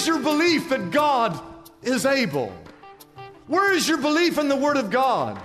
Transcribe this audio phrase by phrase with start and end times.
[0.00, 1.38] is your belief that God
[1.82, 2.54] is able?
[3.48, 5.40] Where is your belief in the Word of God?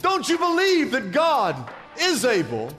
[0.00, 2.72] Don't you believe that God is able?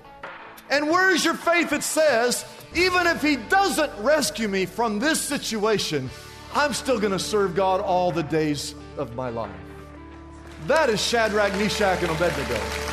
[0.70, 2.44] And where is your faith that says,
[2.76, 6.10] even if He doesn't rescue me from this situation,
[6.54, 9.52] I'm still going to serve God all the days of my life?
[10.68, 12.93] That is Shadrach, Meshach, and Abednego.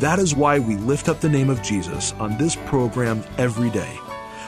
[0.00, 3.96] That is why we lift up the name of Jesus on this program every day.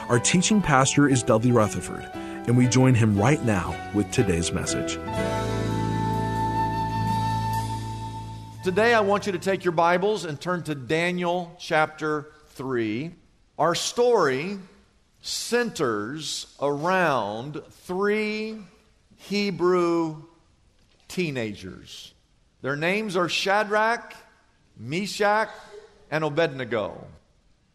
[0.09, 4.95] Our teaching pastor is Dudley Rutherford, and we join him right now with today's message.
[8.65, 13.13] Today, I want you to take your Bibles and turn to Daniel chapter 3.
[13.57, 14.59] Our story
[15.21, 18.57] centers around three
[19.15, 20.23] Hebrew
[21.07, 22.13] teenagers.
[22.61, 24.13] Their names are Shadrach,
[24.77, 25.49] Meshach,
[26.11, 27.07] and Abednego.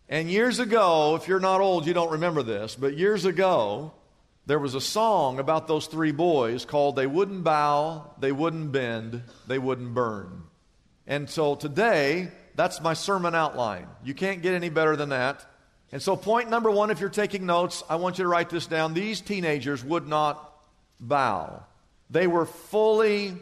[0.09, 3.93] And years ago, if you're not old, you don't remember this, but years ago,
[4.47, 9.23] there was a song about those three boys called They Wouldn't Bow, They Wouldn't Bend,
[9.47, 10.43] They Wouldn't Burn.
[11.07, 13.87] And so today, that's my sermon outline.
[14.05, 15.45] You can't get any better than that.
[15.93, 18.67] And so, point number one, if you're taking notes, I want you to write this
[18.67, 18.95] down.
[18.95, 20.53] These teenagers would not
[20.99, 21.65] bow,
[22.11, 23.35] they were fully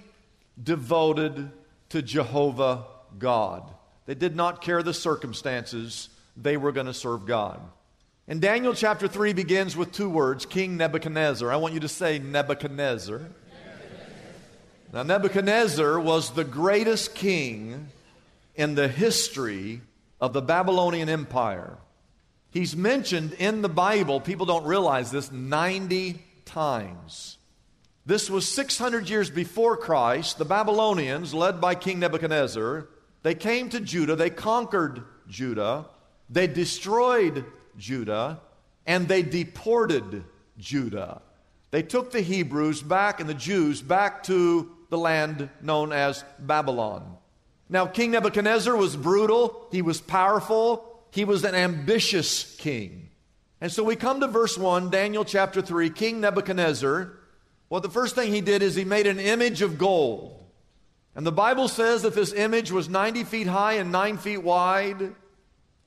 [0.63, 1.51] devoted
[1.91, 2.85] to Jehovah
[3.19, 3.63] God.
[4.07, 7.61] They did not care the circumstances, they were going to serve God.
[8.27, 11.51] And Daniel chapter 3 begins with two words King Nebuchadnezzar.
[11.51, 13.23] I want you to say Nebuchadnezzar.
[14.93, 17.89] Now, Nebuchadnezzar was the greatest king
[18.57, 19.83] in the history
[20.21, 21.79] of the Babylonian Empire.
[22.51, 27.39] He's mentioned in the Bible, people don't realize this, 90 times.
[28.05, 30.39] This was 600 years before Christ.
[30.39, 32.89] The Babylonians, led by King Nebuchadnezzar,
[33.23, 35.87] they came to Judah, they conquered Judah,
[36.29, 37.45] they destroyed
[37.77, 38.41] Judah,
[38.87, 40.25] and they deported
[40.59, 41.23] Judah.
[41.71, 47.17] They took the Hebrews back and the Jews back to the land known as Babylon.
[47.69, 53.11] Now, King Nebuchadnezzar was brutal, he was powerful, he was an ambitious king.
[53.61, 55.91] And so we come to verse 1, Daniel chapter 3.
[55.91, 57.13] King Nebuchadnezzar,
[57.69, 60.45] well, the first thing he did is he made an image of gold.
[61.15, 65.15] And the Bible says that this image was 90 feet high and 9 feet wide.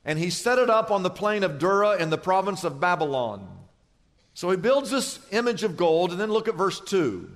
[0.04, 3.48] And he set it up on the plain of Dura in the province of Babylon.
[4.34, 7.30] So he builds this image of gold, and then look at verse 2.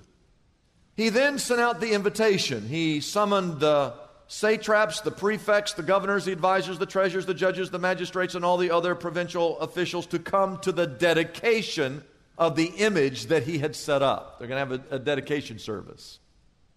[0.96, 2.68] He then sent out the invitation.
[2.68, 3.94] He summoned the
[4.26, 8.58] satraps, the prefects, the governors, the advisors, the treasurers, the judges, the magistrates, and all
[8.58, 12.02] the other provincial officials to come to the dedication
[12.36, 14.38] of the image that he had set up.
[14.38, 16.18] They're going to have a, a dedication service.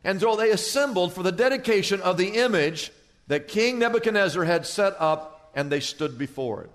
[0.03, 2.91] And so they assembled for the dedication of the image
[3.27, 6.71] that King Nebuchadnezzar had set up, and they stood before it.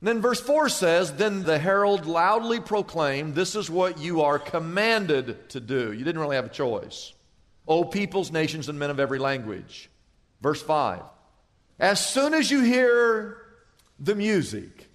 [0.00, 4.38] And then verse 4 says, Then the herald loudly proclaimed, This is what you are
[4.38, 5.92] commanded to do.
[5.92, 7.12] You didn't really have a choice.
[7.68, 9.88] O peoples, nations, and men of every language.
[10.40, 11.02] Verse 5
[11.78, 13.38] As soon as you hear
[14.00, 14.88] the music,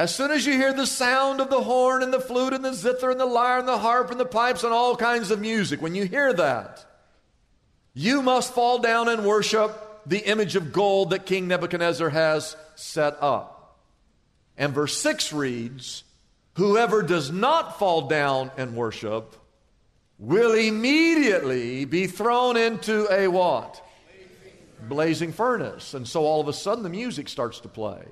[0.00, 2.72] as soon as you hear the sound of the horn and the flute and the
[2.72, 5.82] zither and the lyre and the harp and the pipes and all kinds of music,
[5.82, 6.82] when you hear that,
[7.92, 13.18] you must fall down and worship the image of gold that King Nebuchadnezzar has set
[13.20, 13.78] up.
[14.56, 16.02] And verse 6 reads,
[16.54, 19.36] Whoever does not fall down and worship
[20.18, 23.86] will immediately be thrown into a what?
[24.88, 25.92] Blazing furnace.
[25.92, 28.06] And so all of a sudden the music starts to play.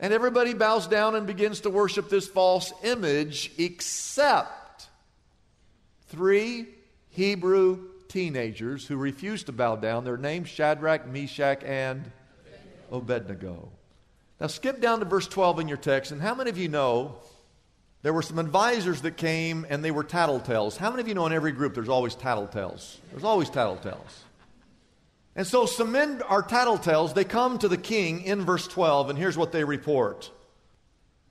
[0.00, 4.88] And everybody bows down and begins to worship this false image except
[6.08, 6.66] three
[7.10, 10.04] Hebrew teenagers who refused to bow down.
[10.04, 12.10] Their names Shadrach, Meshach, and
[12.90, 13.68] Abednego.
[14.40, 17.16] Now skip down to verse 12 in your text, and how many of you know
[18.00, 20.78] there were some advisors that came and they were tattletales?
[20.78, 22.96] How many of you know in every group there's always tattletales?
[23.10, 24.24] There's always tattletales.
[25.40, 27.14] And so some men are tattletales.
[27.14, 30.30] They come to the king in verse 12, and here's what they report.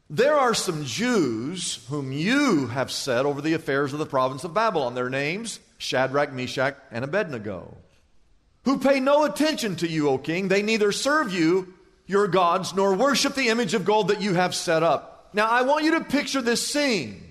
[0.10, 4.52] There are some Jews whom you have set over the affairs of the province of
[4.52, 4.96] Babylon.
[4.96, 7.78] Their names, Shadrach, Meshach, and Abednego,
[8.66, 10.48] who pay no attention to you, O king.
[10.48, 11.72] They neither serve you,
[12.08, 15.30] your gods, nor worship the image of gold that you have set up.
[15.36, 17.22] Now, I want you to picture this scene.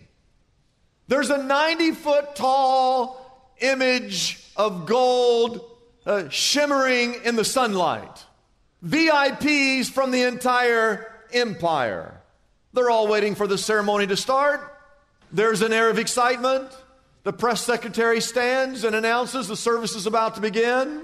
[1.09, 5.68] There's a 90 foot tall image of gold
[6.09, 8.25] uh, shimmering in the sunlight.
[8.85, 12.21] VIPs from the entire empire.
[12.73, 14.61] They're all waiting for the ceremony to start.
[15.31, 16.71] There's an air of excitement.
[17.25, 21.03] The press secretary stands and announces the service is about to begin.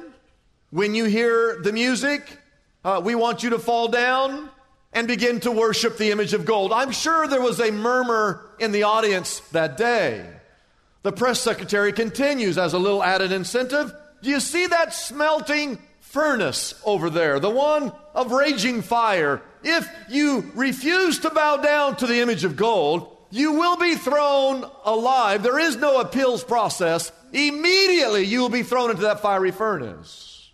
[0.71, 2.39] When you hear the music,
[2.83, 4.49] uh, we want you to fall down
[4.95, 6.73] and begin to worship the image of gold.
[6.73, 10.27] I'm sure there was a murmur in the audience that day.
[11.03, 13.93] The press secretary continues as a little added incentive.
[14.25, 17.39] Do you see that smelting furnace over there?
[17.39, 19.43] The one of raging fire.
[19.63, 24.65] If you refuse to bow down to the image of gold, you will be thrown
[24.87, 25.43] alive.
[25.43, 27.13] There is no appeals process.
[27.35, 30.51] Immediately you will be thrown into that fiery furnace.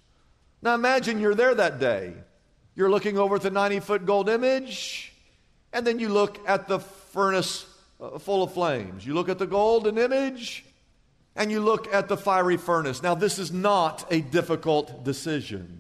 [0.63, 2.15] Now imagine you're there that day.
[2.75, 5.13] You're looking over at the 90 foot gold image,
[5.73, 7.67] and then you look at the furnace
[8.01, 9.07] uh, full of flames.
[9.07, 10.65] You look at the golden image,
[11.37, 13.03] and you look at the fiery furnace.
[13.03, 15.79] Now, this is not a difficult decision.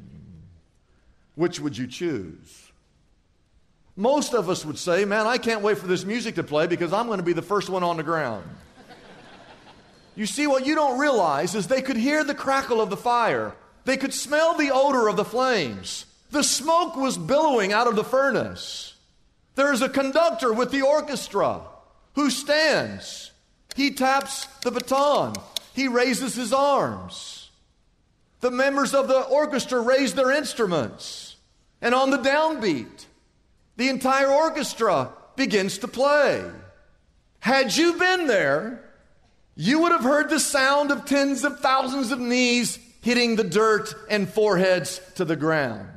[1.35, 2.71] Which would you choose?
[3.97, 6.93] Most of us would say, Man, I can't wait for this music to play because
[6.93, 8.45] I'm going to be the first one on the ground.
[10.17, 13.55] You see, what you don't realize is they could hear the crackle of the fire,
[13.85, 16.07] they could smell the odor of the flames.
[16.31, 18.95] The smoke was billowing out of the furnace.
[19.57, 21.63] There's a conductor with the orchestra
[22.15, 23.33] who stands.
[23.81, 25.33] He taps the baton,
[25.73, 27.49] he raises his arms.
[28.41, 31.37] The members of the orchestra raise their instruments.
[31.81, 33.07] And on the downbeat,
[33.79, 36.45] the entire orchestra begins to play.
[37.39, 38.85] Had you been there,
[39.57, 43.95] you would have heard the sound of tens of thousands of knees hitting the dirt
[44.11, 45.89] and foreheads to the ground.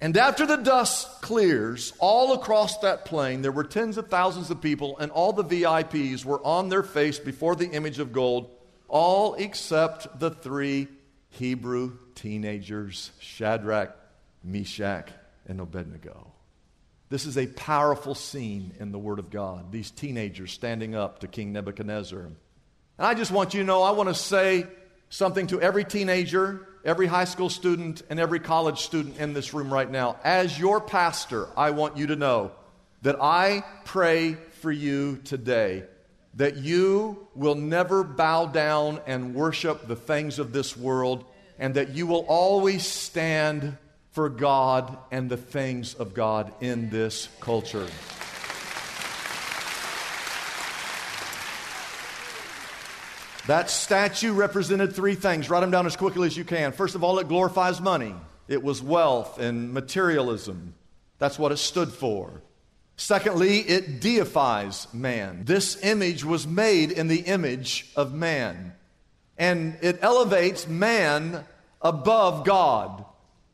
[0.00, 4.60] And after the dust clears, all across that plain, there were tens of thousands of
[4.60, 8.50] people, and all the VIPs were on their face before the image of gold,
[8.88, 10.88] all except the three
[11.30, 13.96] Hebrew teenagers Shadrach,
[14.44, 15.08] Meshach,
[15.46, 16.32] and Abednego.
[17.08, 19.70] This is a powerful scene in the Word of God.
[19.70, 22.20] These teenagers standing up to King Nebuchadnezzar.
[22.20, 22.36] And
[22.98, 24.66] I just want you to know, I want to say
[25.08, 29.70] something to every teenager, every high school student, and every college student in this room
[29.72, 30.16] right now.
[30.24, 32.52] As your pastor, I want you to know
[33.02, 35.84] that I pray for you today
[36.34, 41.24] that you will never bow down and worship the things of this world,
[41.58, 43.76] and that you will always stand
[44.12, 47.86] for God and the things of God in this culture.
[53.46, 55.48] That statue represented three things.
[55.48, 56.72] Write them down as quickly as you can.
[56.72, 58.14] First of all, it glorifies money,
[58.48, 60.74] it was wealth and materialism.
[61.18, 62.42] That's what it stood for.
[62.96, 65.42] Secondly, it deifies man.
[65.44, 68.72] This image was made in the image of man,
[69.38, 71.44] and it elevates man
[71.80, 73.04] above God.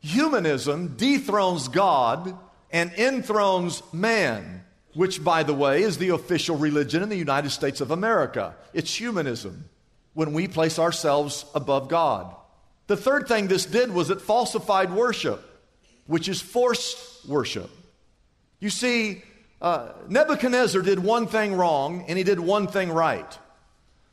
[0.01, 2.37] Humanism dethrones God
[2.71, 7.81] and enthrones man, which, by the way, is the official religion in the United States
[7.81, 8.55] of America.
[8.73, 9.69] It's humanism
[10.15, 12.35] when we place ourselves above God.
[12.87, 15.43] The third thing this did was it falsified worship,
[16.07, 17.71] which is forced worship.
[18.61, 19.23] You see,
[19.61, 23.39] uh, Nebuchadnezzar did one thing wrong and he did one thing right.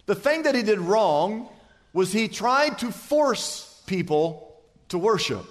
[0.06, 1.50] The thing that he did wrong
[1.94, 5.46] was he tried to force people to worship.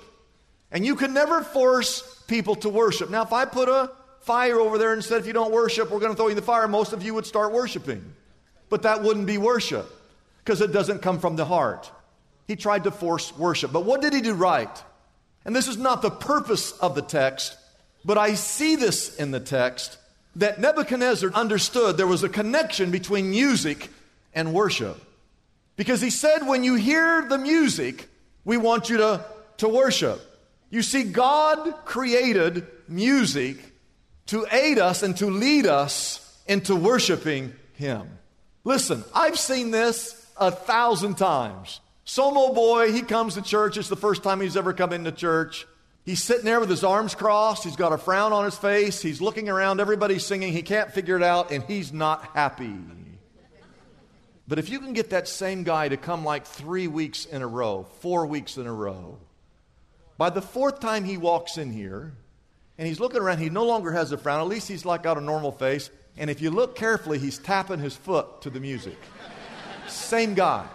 [0.70, 3.10] And you can never force people to worship.
[3.10, 3.90] Now, if I put a
[4.20, 6.36] fire over there and said, if you don't worship, we're going to throw you in
[6.36, 8.14] the fire, most of you would start worshiping.
[8.68, 9.90] But that wouldn't be worship
[10.48, 11.92] because it doesn't come from the heart.
[12.46, 13.70] He tried to force worship.
[13.70, 14.82] But what did he do right?
[15.44, 17.54] And this is not the purpose of the text,
[18.02, 19.98] but I see this in the text
[20.36, 23.90] that Nebuchadnezzar understood there was a connection between music
[24.32, 24.98] and worship.
[25.76, 28.08] Because he said, when you hear the music,
[28.46, 29.26] we want you to,
[29.58, 30.18] to worship.
[30.70, 33.58] You see, God created music
[34.28, 38.08] to aid us and to lead us into worshiping Him.
[38.64, 41.80] Listen, I've seen this a thousand times.
[42.04, 43.76] Some old boy, he comes to church.
[43.76, 45.66] It's the first time he's ever come into church.
[46.04, 47.64] He's sitting there with his arms crossed.
[47.64, 49.02] He's got a frown on his face.
[49.02, 49.78] He's looking around.
[49.78, 50.54] Everybody's singing.
[50.54, 52.74] He can't figure it out, and he's not happy.
[54.48, 57.46] But if you can get that same guy to come like three weeks in a
[57.46, 59.18] row, four weeks in a row,
[60.16, 62.14] by the fourth time he walks in here,
[62.78, 64.40] and he's looking around, he no longer has a frown.
[64.40, 65.90] At least he's like got a normal face.
[66.16, 68.96] And if you look carefully, he's tapping his foot to the music.
[69.90, 70.66] Same guy.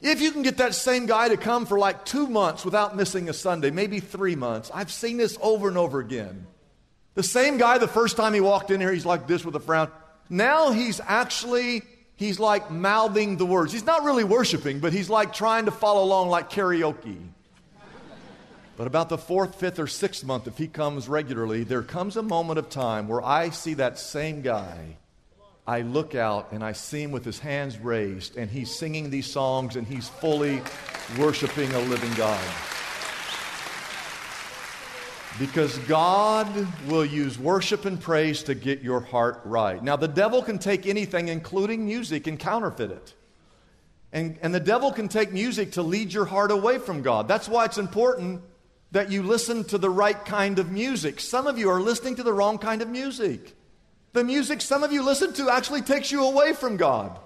[0.00, 3.28] If you can get that same guy to come for like two months without missing
[3.28, 6.46] a Sunday, maybe three months, I've seen this over and over again.
[7.14, 9.60] The same guy, the first time he walked in here, he's like this with a
[9.60, 9.90] frown.
[10.28, 11.82] Now he's actually,
[12.16, 13.72] he's like mouthing the words.
[13.72, 17.18] He's not really worshiping, but he's like trying to follow along like karaoke.
[18.76, 22.22] But about the fourth, fifth, or sixth month, if he comes regularly, there comes a
[22.22, 24.96] moment of time where I see that same guy
[25.66, 29.26] I look out and I see him with his hands raised, and he's singing these
[29.26, 30.60] songs and he's fully
[31.18, 32.42] worshiping a living God.
[35.38, 36.48] Because God
[36.88, 39.82] will use worship and praise to get your heart right.
[39.82, 43.14] Now, the devil can take anything, including music, and counterfeit it.
[44.12, 47.28] And, and the devil can take music to lead your heart away from God.
[47.28, 48.42] That's why it's important
[48.90, 51.18] that you listen to the right kind of music.
[51.18, 53.56] Some of you are listening to the wrong kind of music.
[54.12, 57.18] The music some of you listen to actually takes you away from God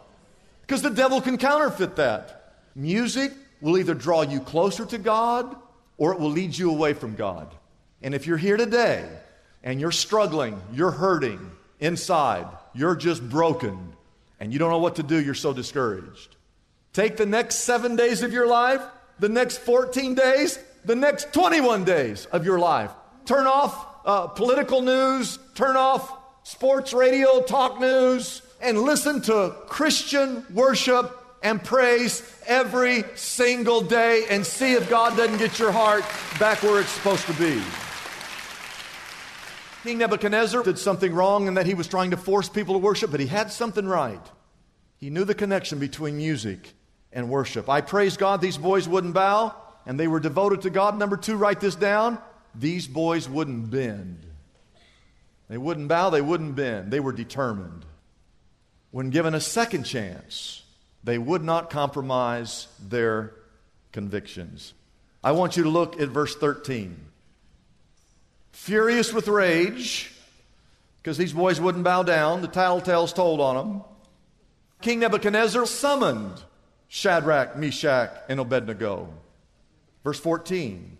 [0.62, 2.54] because the devil can counterfeit that.
[2.74, 5.56] Music will either draw you closer to God
[5.98, 7.54] or it will lead you away from God.
[8.02, 9.08] And if you're here today
[9.64, 11.50] and you're struggling, you're hurting
[11.80, 13.94] inside, you're just broken,
[14.38, 16.36] and you don't know what to do, you're so discouraged.
[16.92, 18.82] Take the next seven days of your life,
[19.18, 22.90] the next 14 days, the next 21 days of your life.
[23.24, 26.15] Turn off uh, political news, turn off
[26.46, 31.12] sports radio, talk news, and listen to Christian worship
[31.42, 36.04] and praise every single day and see if God doesn't get your heart
[36.38, 37.60] back where it's supposed to be.
[39.82, 43.10] King Nebuchadnezzar did something wrong in that he was trying to force people to worship,
[43.10, 44.22] but he had something right.
[44.98, 46.74] He knew the connection between music
[47.12, 47.68] and worship.
[47.68, 49.52] I praise God these boys wouldn't bow,
[49.84, 50.96] and they were devoted to God.
[50.96, 52.18] Number two, write this down.
[52.54, 54.25] These boys wouldn't bend.
[55.48, 56.90] They wouldn't bow, they wouldn't bend.
[56.90, 57.84] They were determined.
[58.90, 60.62] When given a second chance,
[61.04, 63.32] they would not compromise their
[63.92, 64.74] convictions.
[65.22, 66.96] I want you to look at verse 13.
[68.52, 70.12] Furious with rage,
[71.02, 73.82] because these boys wouldn't bow down, the tattletales told on them.
[74.80, 76.42] King Nebuchadnezzar summoned
[76.88, 79.08] Shadrach, Meshach, and Abednego.
[80.04, 80.98] Verse 14.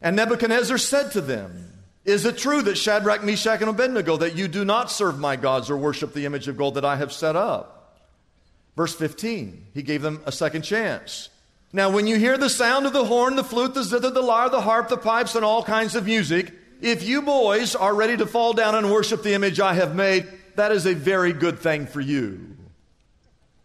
[0.00, 1.72] And Nebuchadnezzar said to them,
[2.08, 5.68] is it true that Shadrach, Meshach, and Abednego, that you do not serve my gods
[5.68, 8.00] or worship the image of gold that I have set up?
[8.76, 11.28] Verse 15, he gave them a second chance.
[11.72, 14.48] Now, when you hear the sound of the horn, the flute, the zither, the lyre,
[14.48, 18.26] the harp, the pipes, and all kinds of music, if you boys are ready to
[18.26, 21.86] fall down and worship the image I have made, that is a very good thing
[21.86, 22.56] for you.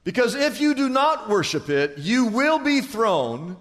[0.04, 3.56] Because if you do not worship it, you will be thrown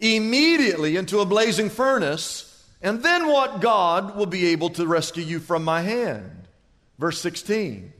[0.00, 2.51] immediately into a blazing furnace
[2.82, 6.48] and then what God will be able to rescue you from my hand?
[6.98, 7.92] Verse 16.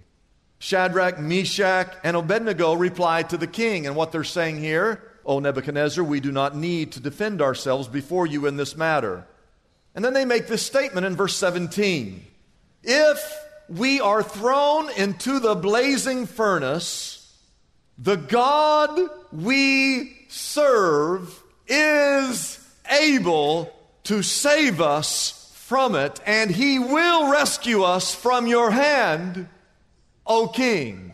[0.58, 3.86] Shadrach, Meshach, and Abednego replied to the king.
[3.86, 8.26] And what they're saying here, O Nebuchadnezzar, we do not need to defend ourselves before
[8.26, 9.26] you in this matter.
[9.94, 12.24] And then they make this statement in verse 17
[12.82, 17.36] If we are thrown into the blazing furnace,
[17.98, 18.98] the God
[19.32, 22.58] we serve is
[22.90, 23.72] able
[24.04, 29.48] to save us from it, and he will rescue us from your hand,
[30.26, 31.12] O king.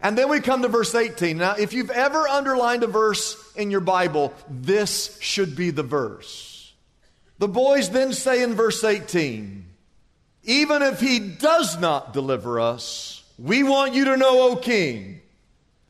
[0.00, 1.38] And then we come to verse 18.
[1.38, 6.72] Now, if you've ever underlined a verse in your Bible, this should be the verse.
[7.38, 9.64] The boys then say in verse 18,
[10.44, 15.20] even if he does not deliver us, we want you to know, O king,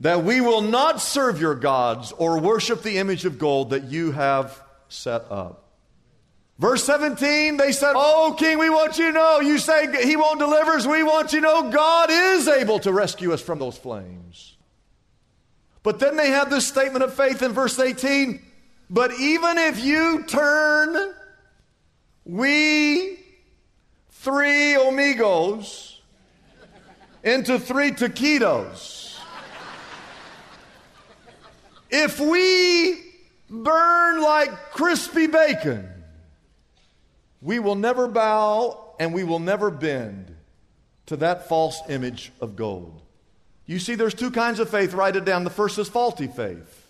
[0.00, 4.12] that we will not serve your gods or worship the image of gold that you
[4.12, 5.67] have set up.
[6.58, 9.40] Verse 17, they said, Oh, King, we want you to know.
[9.40, 10.86] You say he won't deliver us.
[10.86, 14.56] We want you to know God is able to rescue us from those flames.
[15.84, 18.42] But then they have this statement of faith in verse 18.
[18.90, 21.14] But even if you turn
[22.24, 23.18] we
[24.10, 26.00] three amigos
[27.22, 29.16] into three taquitos,
[31.90, 33.00] if we
[33.48, 35.88] burn like crispy bacon,
[37.40, 40.34] we will never bow and we will never bend
[41.06, 43.02] to that false image of gold.
[43.66, 44.94] You see, there's two kinds of faith.
[44.94, 45.44] Write it down.
[45.44, 46.86] The first is faulty faith.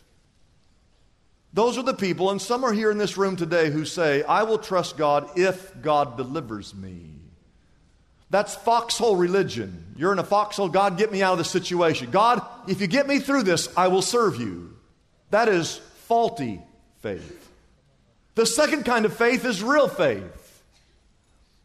[1.53, 4.43] Those are the people, and some are here in this room today who say, I
[4.43, 7.15] will trust God if God delivers me.
[8.31, 9.95] That's foxhole religion.
[9.97, 10.69] You're in a foxhole.
[10.69, 12.11] God, get me out of the situation.
[12.11, 14.77] God, if you get me through this, I will serve you.
[15.31, 16.61] That is faulty
[17.01, 17.48] faith.
[18.39, 20.63] The second kind of faith is real faith.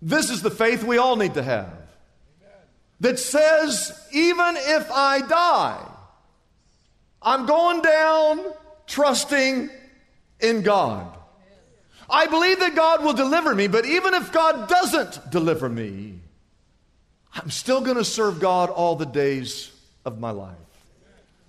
[0.01, 1.71] This is the faith we all need to have
[2.99, 5.87] that says, even if I die,
[7.21, 8.39] I'm going down
[8.87, 9.69] trusting
[10.39, 11.15] in God.
[12.09, 16.15] I believe that God will deliver me, but even if God doesn't deliver me,
[17.35, 19.71] I'm still going to serve God all the days
[20.05, 20.57] of my life.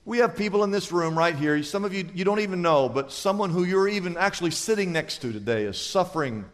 [0.07, 1.63] We have people in this room right here.
[1.63, 5.19] Some of you, you don't even know, but someone who you're even actually sitting next
[5.23, 6.45] to today is suffering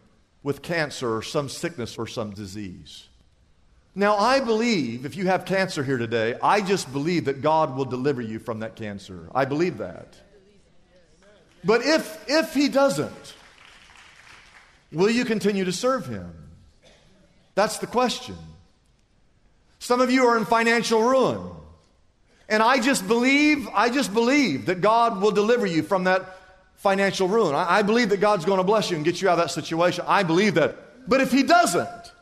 [0.43, 3.09] with cancer or some sickness or some disease.
[3.95, 7.85] Now, I believe, if you have cancer here today, I just believe that God will
[7.85, 9.29] deliver you from that cancer.
[9.35, 10.15] I believe that.
[11.65, 13.35] But if, if He doesn't,
[14.93, 16.33] will you continue to serve Him?
[17.57, 18.37] That's the question.
[19.81, 21.60] Some of you are in financial ruin.
[22.51, 26.37] And I just believe, I just believe that God will deliver you from that
[26.75, 27.55] financial ruin.
[27.55, 29.53] I, I believe that God's going to bless you and get you out of that
[29.53, 30.05] situation.
[30.09, 31.09] I believe that.
[31.09, 32.13] But if He doesn't,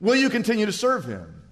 [0.00, 1.42] will you continue to serve Him?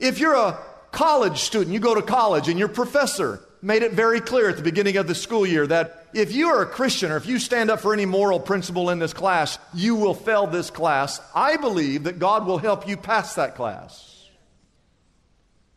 [0.00, 0.58] If you're a
[0.90, 4.62] college student, you go to college and your professor made it very clear at the
[4.64, 7.70] beginning of the school year that if you are a Christian or if you stand
[7.70, 11.20] up for any moral principle in this class, you will fail this class.
[11.36, 14.11] I believe that God will help you pass that class.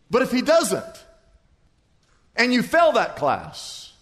[0.09, 1.05] But if He doesn't,
[2.35, 3.93] and you fail that class,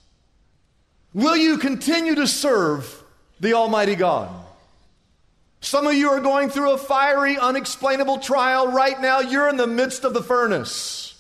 [1.13, 3.03] will you continue to serve
[3.39, 4.29] the Almighty God?
[5.61, 9.21] Some of you are going through a fiery, unexplainable trial right now.
[9.21, 11.15] You're in the midst of the furnace.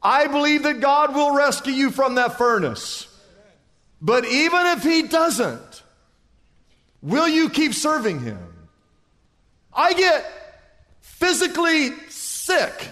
[0.00, 3.08] I believe that God will rescue you from that furnace.
[4.00, 5.82] But even if He doesn't,
[7.02, 8.38] will you keep serving Him?
[9.72, 10.24] I get
[11.00, 12.90] physically sick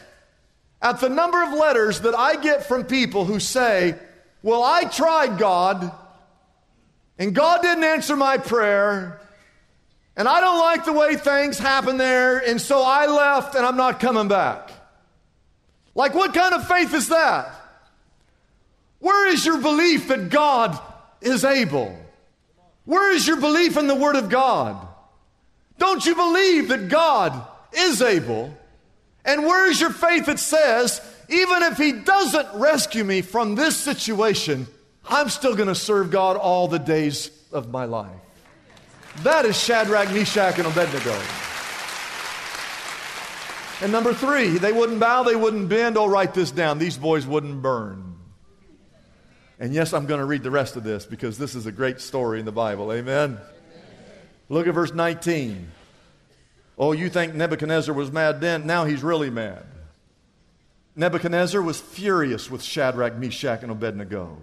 [0.83, 3.95] at the number of letters that I get from people who say,
[4.43, 5.93] Well, I tried God,
[7.19, 9.21] and God didn't answer my prayer,
[10.17, 13.77] and I don't like the way things happen there, and so I left and I'm
[13.77, 14.71] not coming back.
[15.95, 17.55] Like, what kind of faith is that?
[18.99, 20.79] Where is your belief that God
[21.21, 21.97] is able?
[22.85, 24.89] Where is your belief in the Word of God?
[25.79, 28.57] Don't you believe that God is able?
[29.25, 33.77] And where is your faith that says, even if He doesn't rescue me from this
[33.77, 34.67] situation,
[35.09, 38.11] I'm still going to serve God all the days of my life?
[39.23, 41.19] That is Shadrach, Meshach, and Abednego.
[43.83, 45.99] And number three, they wouldn't bow, they wouldn't bend.
[45.99, 46.79] Oh, write this down.
[46.79, 48.17] These boys wouldn't burn.
[49.59, 52.01] And yes, I'm going to read the rest of this because this is a great
[52.01, 52.93] story in the Bible.
[52.93, 53.39] Amen.
[54.49, 55.71] Look at verse 19.
[56.79, 58.67] Oh, you think Nebuchadnezzar was mad then?
[58.67, 59.65] Now he's really mad.
[60.97, 64.37] Nebuchadnezzar was furious with Shadrach, Meshach, and Abednego.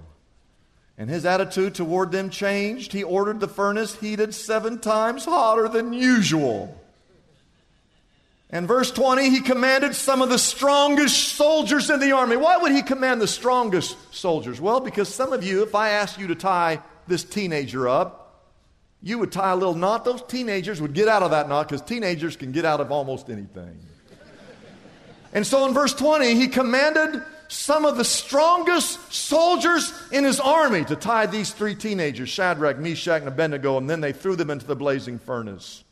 [0.98, 2.92] And his attitude toward them changed.
[2.92, 6.76] He ordered the furnace heated seven times hotter than usual.
[8.50, 12.36] And verse 20, he commanded some of the strongest soldiers in the army.
[12.36, 14.60] Why would he command the strongest soldiers?
[14.60, 18.19] Well, because some of you, if I asked you to tie this teenager up,
[19.02, 20.06] you would tie a little knot.
[20.06, 23.30] Those teenagers would get out of that knot because teenagers can get out of almost
[23.30, 23.80] anything.
[25.34, 30.86] and so in verse 20, he commanded some of the strongest soldiers in his army
[30.86, 34.68] to tie these three teenagers, Shadrach, Meshach, and Abednego, and then they threw them into
[34.68, 35.84] the blazing furnace.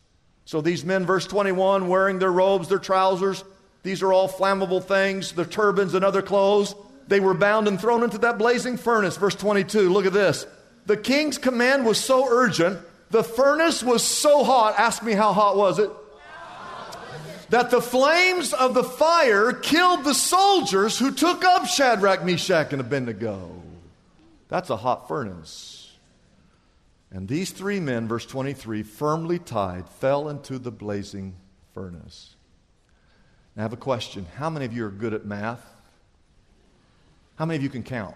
[0.45, 3.43] So these men, verse 21, wearing their robes, their trousers,
[3.83, 6.75] these are all flammable things, their turbans and other clothes.
[7.07, 9.17] They were bound and thrown into that blazing furnace.
[9.17, 10.45] Verse 22, look at this.
[10.85, 14.75] The king's command was so urgent, the furnace was so hot.
[14.77, 15.89] Ask me how hot was it?
[17.49, 22.81] That the flames of the fire killed the soldiers who took up Shadrach, Meshach, and
[22.81, 23.63] Abednego.
[24.49, 25.97] That's a hot furnace.
[27.09, 31.35] And these three men, verse 23, firmly tied, fell into the blazing
[31.73, 32.35] furnace.
[33.55, 34.25] Now, I have a question.
[34.35, 35.65] How many of you are good at math?
[37.35, 38.15] How many of you can count?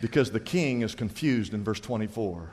[0.00, 2.50] because the king is confused in verse 24.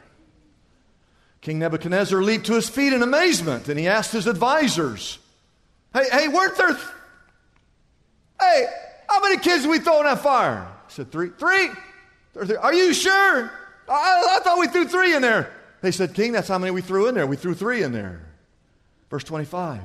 [1.41, 5.19] King Nebuchadnezzar leaped to his feet in amazement and he asked his advisors,
[5.93, 6.73] Hey, hey, weren't there.
[6.73, 6.87] Th-
[8.39, 8.65] hey,
[9.07, 10.67] how many kids did we throw in that fire?
[10.87, 11.29] He said, Three.
[11.29, 11.69] Three?
[12.57, 13.51] Are you sure?
[13.89, 15.51] I, I thought we threw three in there.
[15.81, 17.25] They said, King, that's how many we threw in there.
[17.25, 18.21] We threw three in there.
[19.09, 19.81] Verse 25.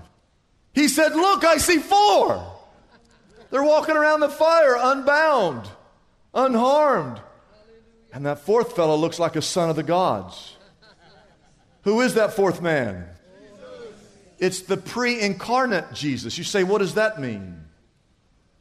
[0.72, 2.52] He said, Look, I see four.
[3.50, 5.68] They're walking around the fire unbound,
[6.34, 7.20] unharmed.
[8.12, 10.56] And that fourth fellow looks like a son of the gods.
[11.84, 13.06] Who is that fourth man?
[14.38, 16.36] It's the pre incarnate Jesus.
[16.36, 17.64] You say, what does that mean?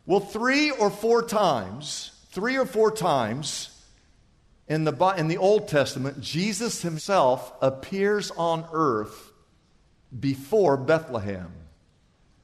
[0.05, 3.69] Well, three or four times, three or four times
[4.67, 9.31] in the, in the Old Testament, Jesus himself appears on earth
[10.17, 11.51] before Bethlehem.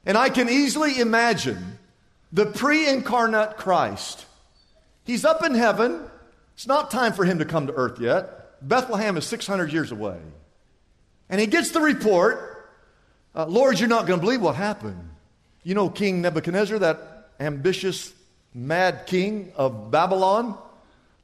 [0.06, 1.78] And I can easily imagine
[2.32, 4.24] the pre incarnate Christ.
[5.04, 6.00] He's up in heaven.
[6.54, 8.66] It's not time for him to come to earth yet.
[8.66, 10.18] Bethlehem is 600 years away.
[11.30, 12.50] And he gets the report
[13.34, 15.08] uh, Lord, you're not going to believe what happened.
[15.62, 18.12] You know, King Nebuchadnezzar, that ambitious,
[18.54, 20.58] mad king of Babylon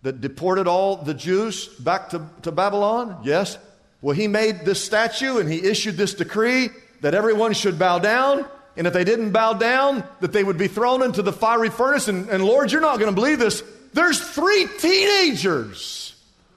[0.03, 3.23] that deported all the Jews back to, to Babylon?
[3.25, 3.59] Yes.
[4.01, 6.69] Well, he made this statue and he issued this decree
[7.01, 8.47] that everyone should bow down.
[8.77, 12.09] And if they didn't bow down, that they would be thrown into the fiery furnace.
[12.09, 13.65] And, and Lord, you're not going to believe this.
[13.95, 16.06] There's three teenagers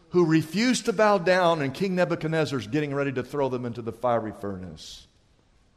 [0.10, 3.92] who refused to bow down, and King Nebuchadnezzar's getting ready to throw them into the
[3.92, 5.08] fiery furnace.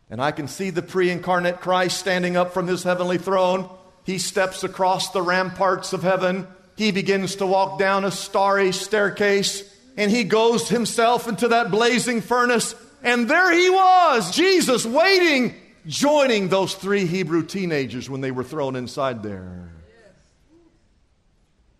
[0.09, 3.68] And I can see the pre incarnate Christ standing up from his heavenly throne.
[4.05, 6.47] He steps across the ramparts of heaven.
[6.77, 9.62] He begins to walk down a starry staircase,
[9.97, 12.75] and he goes himself into that blazing furnace.
[13.03, 15.55] And there he was, Jesus, waiting,
[15.87, 19.71] joining those three Hebrew teenagers when they were thrown inside there.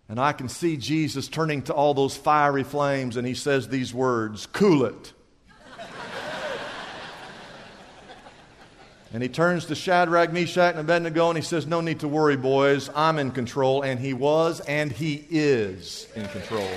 [0.09, 3.93] And I can see Jesus turning to all those fiery flames, and he says these
[3.93, 5.13] words Cool it.
[9.13, 12.35] And he turns to Shadrach, Meshach, and Abednego and he says, No need to worry,
[12.35, 12.89] boys.
[12.95, 13.83] I'm in control.
[13.83, 16.67] And he was and he is in control.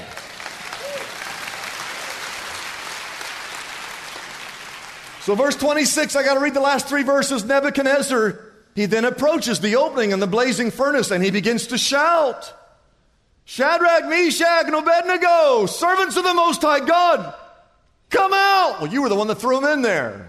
[5.23, 7.43] So, verse 26, I got to read the last three verses.
[7.43, 8.39] Nebuchadnezzar,
[8.75, 12.53] he then approaches the opening in the blazing furnace and he begins to shout
[13.47, 17.33] Shadrach, Meshach, and Abednego, servants of the Most High God,
[18.11, 18.81] come out.
[18.81, 20.29] Well, you were the one that threw them in there.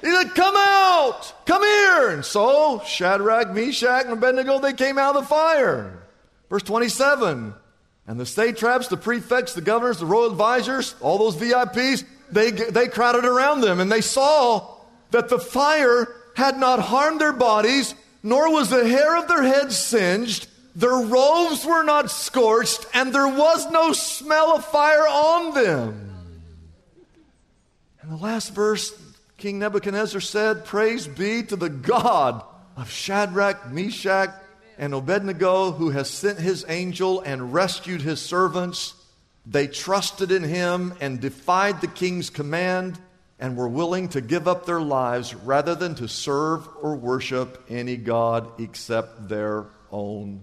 [0.00, 2.08] He said, Come out, come here.
[2.08, 6.02] And so Shadrach, Meshach, and Abednego, they came out of the fire.
[6.48, 7.52] Verse 27.
[8.06, 12.88] And the satraps, the prefects, the governors, the royal advisors, all those VIPs, they, they
[12.88, 14.74] crowded around them and they saw
[15.10, 19.76] that the fire had not harmed their bodies, nor was the hair of their heads
[19.76, 26.10] singed, their robes were not scorched, and there was no smell of fire on them.
[28.00, 28.94] And the last verse,
[29.36, 32.44] King Nebuchadnezzar said, Praise be to the God
[32.76, 34.30] of Shadrach, Meshach,
[34.78, 38.94] and Abednego, who has sent his angel and rescued his servants.
[39.44, 42.98] They trusted in him and defied the king's command
[43.38, 47.96] and were willing to give up their lives rather than to serve or worship any
[47.96, 50.42] God except their own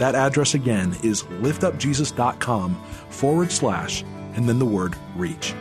[0.00, 2.74] That address again is liftupjesus.com
[3.10, 4.02] forward slash
[4.34, 5.52] and then the word reach.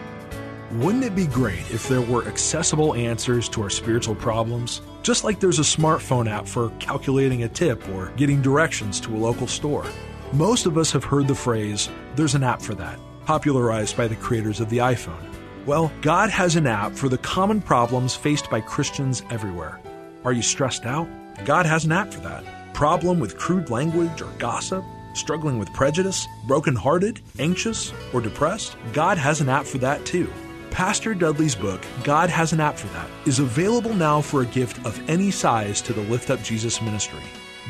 [0.72, 4.82] Wouldn't it be great if there were accessible answers to our spiritual problems?
[5.04, 9.18] Just like there's a smartphone app for calculating a tip or getting directions to a
[9.18, 9.86] local store.
[10.32, 14.16] Most of us have heard the phrase, there's an app for that, popularized by the
[14.16, 15.36] creators of the iPhone.
[15.66, 19.82] Well, God has an app for the common problems faced by Christians everywhere.
[20.24, 21.10] Are you stressed out?
[21.44, 22.59] God has an app for that.
[22.80, 24.86] Problem with crude language or gossip?
[25.14, 26.26] Struggling with prejudice?
[26.48, 27.20] Brokenhearted?
[27.38, 27.92] Anxious?
[28.14, 28.78] Or depressed?
[28.94, 30.32] God has an app for that too.
[30.72, 34.86] Pastor Dudley's book, God Has an App for That, is available now for a gift
[34.86, 37.20] of any size to the Lift Up Jesus ministry.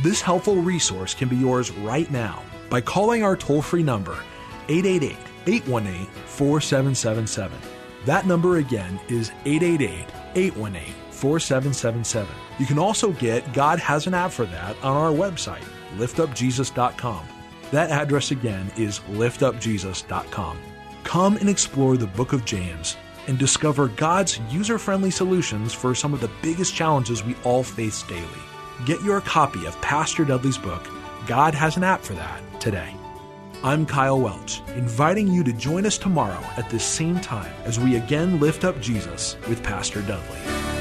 [0.03, 4.15] This helpful resource can be yours right now by calling our toll free number,
[4.67, 5.17] 888
[5.47, 7.57] 818 4777.
[8.05, 12.33] That number again is 888 818 4777.
[12.59, 15.63] You can also get God Has an App for That on our website,
[15.97, 17.27] liftupjesus.com.
[17.71, 20.57] That address again is liftupjesus.com.
[21.03, 26.13] Come and explore the book of James and discover God's user friendly solutions for some
[26.13, 28.25] of the biggest challenges we all face daily.
[28.85, 30.87] Get your copy of Pastor Dudley's book,
[31.27, 32.95] God Has an App for That, today.
[33.61, 37.97] I'm Kyle Welch, inviting you to join us tomorrow at this same time as we
[37.97, 40.78] again lift up Jesus with Pastor Dudley.